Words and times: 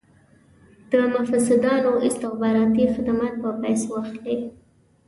د 0.91 0.93
مفسدانو 1.13 1.91
استخباراتي 2.07 2.83
خدمات 2.95 3.33
په 3.43 3.49
پیسو 3.61 3.89
اخلي. 4.01 4.37